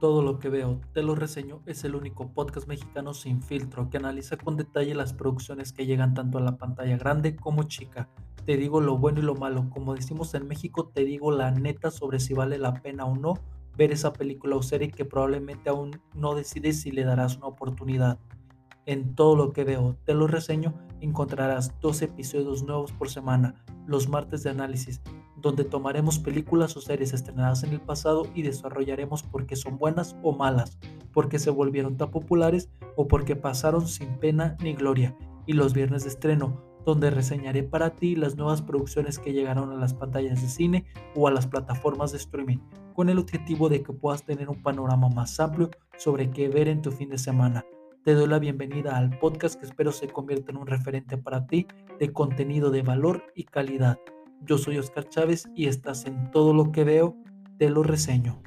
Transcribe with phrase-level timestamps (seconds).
[0.00, 3.96] Todo lo que veo, te lo reseño, es el único podcast mexicano sin filtro que
[3.96, 8.08] analiza con detalle las producciones que llegan tanto a la pantalla grande como chica.
[8.44, 11.90] Te digo lo bueno y lo malo, como decimos en México, te digo la neta
[11.90, 13.34] sobre si vale la pena o no
[13.76, 18.20] ver esa película o serie que probablemente aún no decides si le darás una oportunidad.
[18.86, 23.54] En todo lo que veo, te lo reseño, encontrarás dos episodios nuevos por semana,
[23.86, 25.00] los martes de análisis,
[25.40, 30.16] donde tomaremos películas o series estrenadas en el pasado y desarrollaremos por qué son buenas
[30.22, 30.78] o malas,
[31.12, 36.04] porque se volvieron tan populares o porque pasaron sin pena ni gloria, y los viernes
[36.04, 40.48] de estreno, donde reseñaré para ti las nuevas producciones que llegaron a las pantallas de
[40.48, 42.58] cine o a las plataformas de streaming,
[42.94, 46.82] con el objetivo de que puedas tener un panorama más amplio sobre qué ver en
[46.82, 47.64] tu fin de semana.
[48.04, 51.66] Te doy la bienvenida al podcast que espero se convierta en un referente para ti
[51.98, 53.98] de contenido de valor y calidad.
[54.42, 57.16] Yo soy Oscar Chávez y estás en todo lo que veo,
[57.58, 58.40] te lo reseño.